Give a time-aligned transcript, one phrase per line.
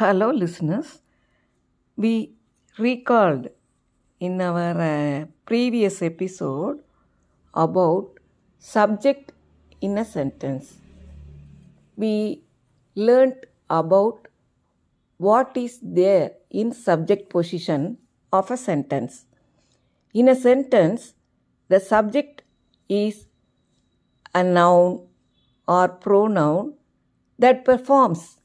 [0.00, 1.02] Hello, listeners.
[1.94, 2.32] We
[2.78, 3.48] recalled
[4.18, 6.78] in our uh, previous episode
[7.52, 8.08] about
[8.58, 9.32] subject
[9.82, 10.78] in a sentence.
[11.98, 12.40] We
[12.94, 14.28] learnt about
[15.18, 17.98] what is there in subject position
[18.32, 19.26] of a sentence.
[20.14, 21.12] In a sentence,
[21.68, 22.40] the subject
[22.88, 23.26] is
[24.34, 25.08] a noun
[25.68, 26.72] or pronoun
[27.38, 28.38] that performs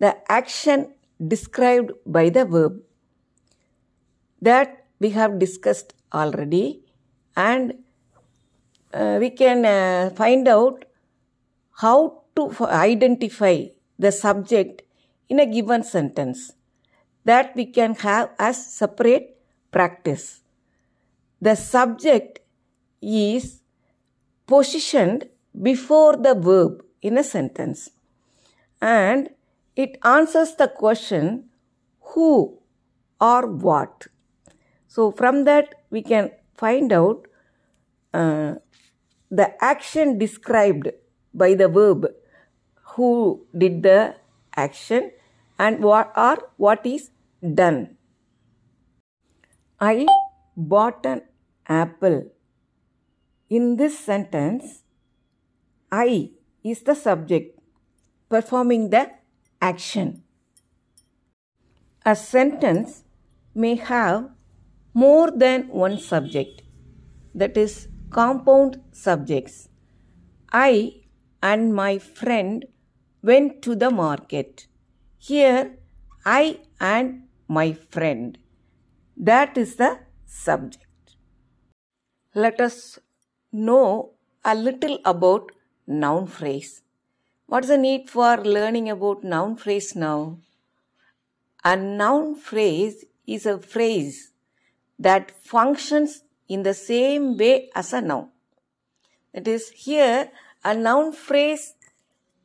[0.00, 0.92] the action
[1.26, 2.80] described by the verb.
[4.40, 6.82] That we have discussed already,
[7.36, 7.74] and
[8.94, 10.84] uh, we can uh, find out
[11.80, 13.64] how to identify
[13.98, 14.82] the subject
[15.28, 16.52] in a given sentence.
[17.24, 19.36] That we can have as separate
[19.70, 20.40] practice.
[21.40, 22.40] The subject
[23.02, 23.60] is
[24.46, 25.28] positioned
[25.60, 27.90] before the verb in a sentence
[28.80, 29.30] and
[29.82, 31.44] it answers the question
[32.12, 32.58] who
[33.20, 34.06] or what.
[34.88, 37.26] So, from that, we can find out
[38.12, 38.54] uh,
[39.30, 40.88] the action described
[41.32, 42.06] by the verb
[42.94, 44.16] who did the
[44.56, 45.12] action
[45.58, 47.10] and what or what is
[47.54, 47.96] done.
[49.80, 50.06] I
[50.56, 51.22] bought an
[51.68, 52.32] apple.
[53.48, 54.82] In this sentence,
[55.92, 56.30] I
[56.64, 57.58] is the subject
[58.28, 59.17] performing the
[59.60, 60.22] action.
[62.04, 63.04] A sentence
[63.54, 64.30] may have
[64.94, 66.62] more than one subject,
[67.34, 69.68] that is, compound subjects.
[70.52, 71.02] I
[71.42, 72.64] and my friend
[73.22, 74.66] went to the market.
[75.18, 75.76] Here,
[76.24, 78.38] I and my friend.
[79.16, 81.16] That is the subject.
[82.34, 82.98] Let us
[83.52, 85.50] know a little about
[85.86, 86.82] noun phrase.
[87.48, 90.36] What is the need for learning about noun phrase now?
[91.64, 94.32] A noun phrase is a phrase
[94.98, 98.28] that functions in the same way as a noun.
[99.32, 100.30] That is, here
[100.62, 101.72] a noun phrase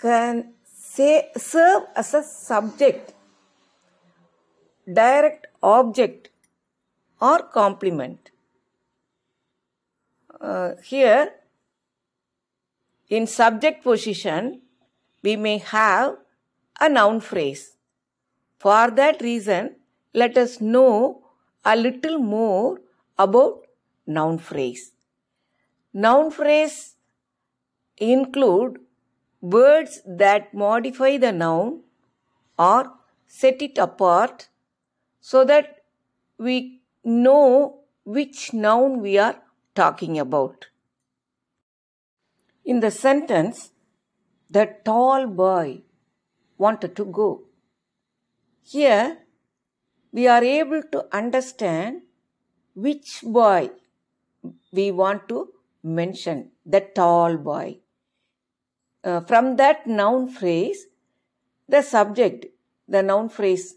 [0.00, 3.14] can say, serve as a subject,
[4.86, 6.28] direct object,
[7.20, 8.30] or complement.
[10.40, 11.30] Uh, here,
[13.08, 14.60] in subject position,
[15.24, 16.16] we may have
[16.80, 17.76] a noun phrase.
[18.58, 19.76] For that reason,
[20.12, 21.22] let us know
[21.64, 22.80] a little more
[23.18, 23.62] about
[24.06, 24.92] noun phrase.
[25.92, 26.96] Noun phrase
[27.96, 28.78] include
[29.40, 31.80] words that modify the noun
[32.58, 32.92] or
[33.26, 34.48] set it apart
[35.20, 35.84] so that
[36.38, 39.36] we know which noun we are
[39.74, 40.66] talking about.
[42.64, 43.70] In the sentence,
[44.54, 45.82] the tall boy
[46.58, 47.28] wanted to go.
[48.62, 49.18] Here,
[50.12, 52.02] we are able to understand
[52.74, 53.70] which boy
[54.72, 55.48] we want to
[55.82, 57.78] mention, the tall boy.
[59.02, 60.86] Uh, from that noun phrase,
[61.68, 62.46] the subject,
[62.88, 63.74] the noun phrase,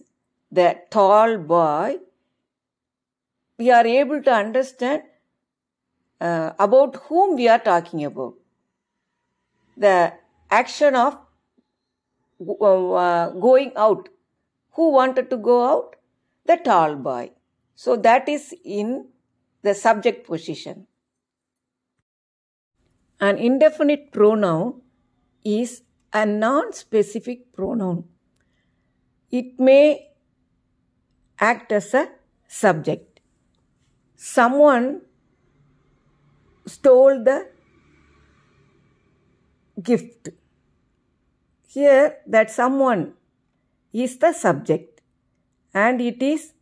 [0.51, 1.97] the tall boy,
[3.57, 5.01] we are able to understand
[6.21, 8.35] uh, about whom we are talking about.
[9.75, 10.13] The
[10.49, 11.17] action of
[12.39, 14.09] uh, going out.
[14.71, 15.95] Who wanted to go out?
[16.45, 17.31] The tall boy.
[17.75, 19.07] So that is in
[19.63, 20.87] the subject position.
[23.19, 24.81] An indefinite pronoun
[25.43, 25.81] is
[26.13, 28.05] a non specific pronoun.
[29.31, 30.09] It may
[31.39, 32.09] act as a
[32.47, 33.19] subject.
[34.15, 35.01] Someone
[36.65, 37.49] stole the
[39.81, 40.29] gift.
[41.67, 43.13] Here, that someone
[43.93, 45.01] is the subject
[45.73, 46.53] and it is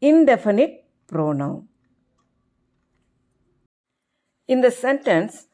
[0.00, 1.68] indefinite pronoun.
[4.46, 5.46] In the sentence,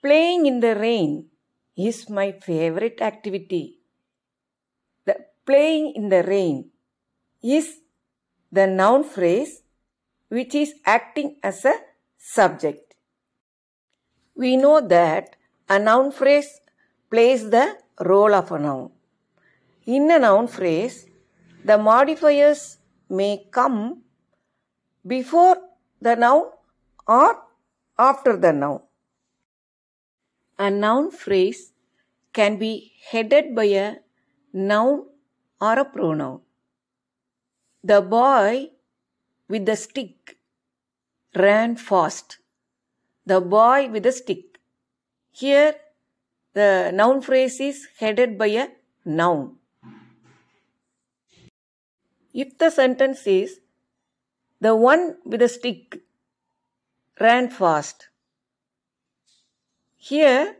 [0.00, 1.26] playing in the rain
[1.76, 3.78] is my favorite activity.
[5.04, 5.16] The
[5.46, 6.70] playing in the rain
[7.42, 7.78] is
[8.50, 9.62] the noun phrase
[10.28, 11.74] which is acting as a
[12.16, 12.94] subject.
[14.34, 15.36] We know that
[15.68, 16.60] a noun phrase
[17.10, 18.90] plays the role of a noun.
[19.86, 21.06] In a noun phrase,
[21.64, 22.78] the modifiers
[23.08, 24.02] may come
[25.06, 25.56] before
[26.00, 26.44] the noun
[27.06, 27.42] or
[27.98, 28.80] after the noun.
[30.58, 31.72] A noun phrase
[32.32, 33.96] can be headed by a
[34.52, 35.06] noun
[35.60, 36.40] or a pronoun.
[37.84, 38.70] The boy
[39.48, 40.38] with the stick
[41.34, 42.38] ran fast.
[43.26, 44.51] The boy with the stick.
[45.32, 45.74] Here,
[46.52, 48.68] the noun phrase is headed by a
[49.04, 49.56] noun.
[52.32, 53.60] if the sentence is
[54.60, 56.00] the one with a stick
[57.20, 58.08] ran fast.
[59.96, 60.56] Here,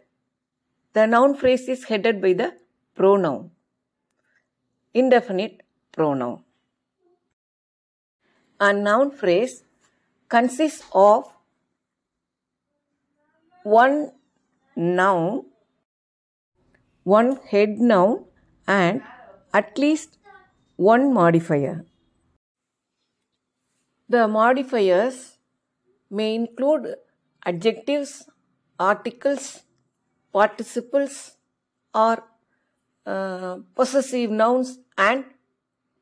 [0.93, 2.55] the noun phrase is headed by the
[2.95, 3.51] pronoun,
[4.93, 6.45] indefinite pronoun.
[8.61, 9.65] A noun phrase
[10.29, 11.33] consists of
[13.63, 14.13] one
[14.77, 15.45] noun,
[17.05, 18.25] one head noun,
[18.67, 19.03] and
[19.53, 20.19] at least
[20.77, 21.85] one modifier.
[24.09, 25.39] The modifiers
[26.11, 26.97] may include
[27.45, 28.29] adjectives,
[28.79, 29.63] articles,
[30.33, 31.37] participles,
[31.95, 32.23] or
[33.07, 35.25] uh, possessive nouns and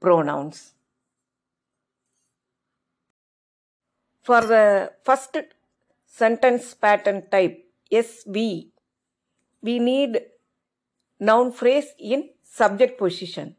[0.00, 0.74] pronouns.
[4.22, 5.36] For the first
[6.06, 8.68] sentence pattern type SV,
[9.62, 10.20] we need
[11.18, 13.56] noun phrase in subject position.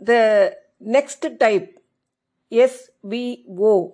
[0.00, 1.78] The next type
[2.50, 3.92] SVO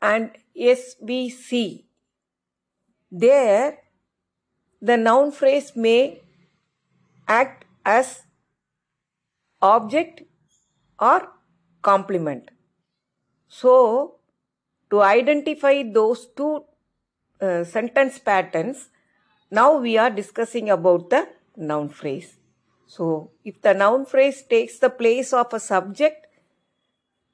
[0.00, 1.84] and SVC.
[3.10, 3.78] There,
[4.80, 6.22] the noun phrase may
[7.26, 8.22] act as
[9.60, 10.22] object
[10.98, 11.28] or
[11.82, 12.50] complement.
[13.48, 14.16] So,
[14.90, 16.64] to identify those two
[17.40, 18.88] uh, sentence patterns,
[19.50, 22.36] now we are discussing about the noun phrase.
[22.86, 26.26] So, if the noun phrase takes the place of a subject,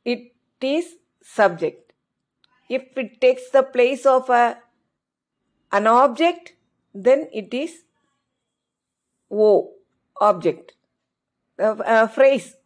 [0.05, 1.93] it is subject.
[2.69, 4.59] If it takes the place of a,
[5.73, 6.55] an object,
[6.95, 7.83] then it is
[9.31, 9.73] O,
[10.21, 10.73] object.
[11.59, 12.57] A, a phrase.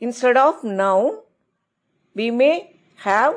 [0.00, 1.18] Instead of noun,
[2.14, 3.34] we may have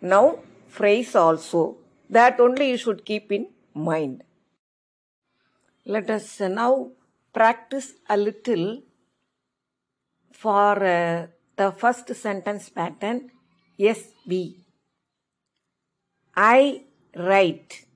[0.00, 0.38] noun
[0.68, 1.76] phrase also.
[2.08, 4.22] That only you should keep in mind.
[5.84, 6.90] Let us now
[7.32, 8.82] practice a little
[10.32, 11.26] for uh,
[11.56, 13.30] the first sentence pattern
[13.78, 14.54] SV.
[16.34, 16.82] I
[17.14, 17.86] write.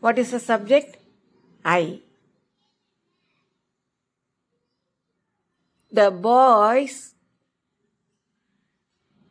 [0.00, 0.96] What is the subject?
[1.64, 2.00] I.
[5.92, 7.14] The boys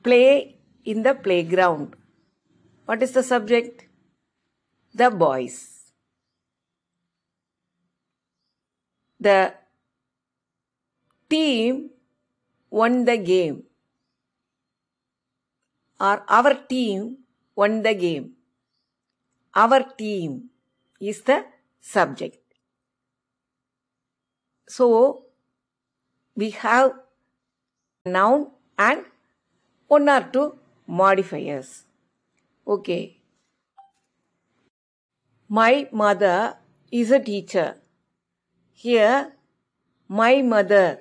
[0.04, 1.96] play in the playground.
[2.90, 3.86] What is the subject?
[4.96, 5.56] The boys.
[9.20, 9.54] The
[11.30, 11.92] team
[12.72, 13.62] won the game.
[16.00, 17.18] Or our team
[17.56, 18.32] won the game.
[19.54, 20.50] Our team
[21.00, 21.46] is the
[21.80, 22.40] subject.
[24.68, 25.26] So,
[26.36, 26.94] we have
[28.04, 28.50] noun
[28.80, 29.06] and
[29.88, 30.58] one or two
[30.88, 31.86] modifiers.
[32.74, 33.18] Okay.
[35.48, 36.58] My mother
[36.92, 37.78] is a teacher.
[38.74, 39.34] Here,
[40.08, 41.00] my mother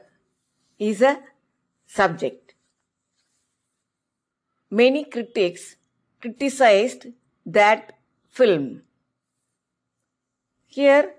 [0.78, 1.18] is a
[1.86, 2.54] subject.
[4.70, 5.76] Many critics
[6.22, 7.06] criticized
[7.44, 7.92] that
[8.30, 8.82] film.
[10.66, 11.12] Here,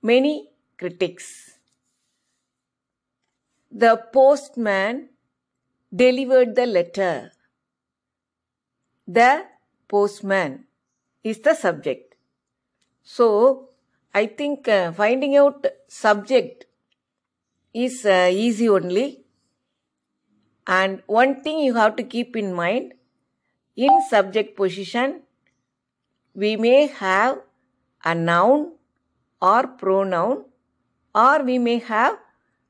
[0.00, 0.48] many
[0.78, 1.58] critics.
[3.70, 5.10] The postman
[5.94, 7.32] delivered the letter.
[9.06, 9.44] The
[9.88, 10.64] postman
[11.24, 12.14] is the subject.
[13.02, 13.68] So,
[14.14, 16.66] I think uh, finding out subject
[17.72, 19.24] is uh, easy only.
[20.66, 22.94] And one thing you have to keep in mind,
[23.76, 25.22] in subject position,
[26.34, 27.38] we may have
[28.04, 28.72] a noun
[29.40, 30.44] or pronoun
[31.14, 32.18] or we may have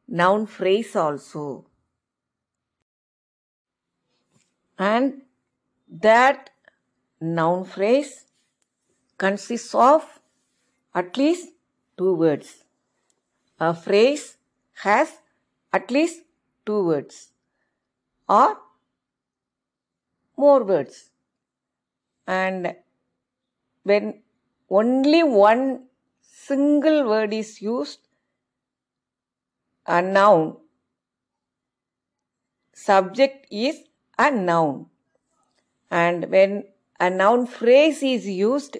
[0.06, 1.66] noun phrase also.
[4.78, 5.22] And
[5.88, 6.50] that
[7.20, 8.24] noun phrase
[9.16, 10.20] consists of
[10.94, 11.48] at least
[11.96, 12.64] two words.
[13.60, 14.36] A phrase
[14.82, 15.18] has
[15.72, 16.22] at least
[16.64, 17.32] two words
[18.28, 18.56] or
[20.36, 21.10] more words.
[22.26, 22.76] And
[23.82, 24.22] when
[24.70, 25.86] only one
[26.20, 28.00] single word is used,
[29.86, 30.58] a noun,
[32.74, 33.80] subject is
[34.18, 34.86] a noun.
[35.90, 36.64] And when
[37.00, 38.76] a noun phrase is used,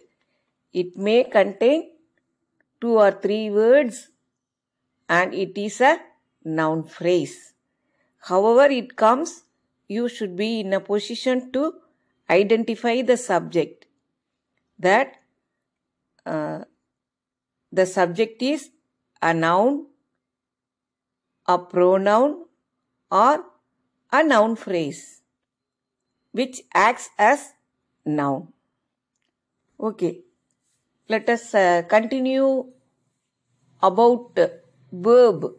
[0.73, 1.91] it may contain
[2.81, 4.11] two or three words
[5.09, 6.01] and it is a
[6.45, 7.55] noun phrase.
[8.21, 9.45] However, it comes,
[9.87, 11.75] you should be in a position to
[12.29, 13.87] identify the subject.
[14.79, 15.17] That
[16.27, 16.65] uh,
[17.73, 18.71] the subject is
[19.23, 19.87] a noun,
[21.47, 22.45] a pronoun,
[23.11, 23.45] or
[24.13, 25.23] a noun phrase
[26.33, 27.55] which acts as
[28.09, 28.53] noun.
[29.81, 30.25] Okay,
[31.09, 32.73] let us uh, continue
[33.83, 34.35] about
[34.93, 35.55] verb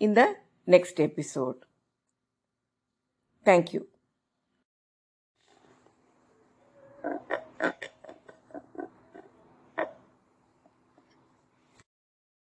[0.00, 0.36] in the
[0.66, 1.64] next episode.
[3.44, 3.91] Thank you.